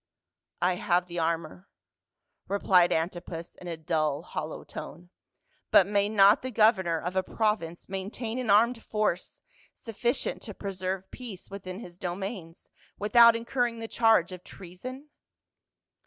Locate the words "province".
7.21-7.87